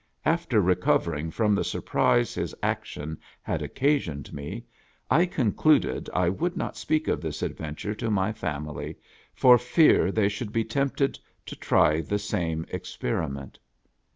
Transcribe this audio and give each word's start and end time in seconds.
/\fter 0.25 0.65
recovering 0.65 1.29
from 1.29 1.53
the 1.53 1.63
surprise 1.63 2.33
his 2.33 2.55
action 2.63 3.19
had 3.43 3.61
occasioned 3.61 4.33
me, 4.33 4.65
I 5.11 5.27
concluded 5.27 6.09
I 6.11 6.27
would 6.27 6.57
not 6.57 6.75
speak 6.75 7.07
of 7.07 7.21
this 7.21 7.43
adventure 7.43 7.93
to 7.93 8.09
my 8.09 8.31
family 8.33 8.95
for 9.35 9.59
fear 9.59 10.11
they 10.11 10.27
should 10.27 10.51
be 10.51 10.63
tempted 10.63 11.19
to 11.45 11.55
try 11.55 12.01
the 12.01 12.17
same 12.17 12.65
experiment. 12.69 13.59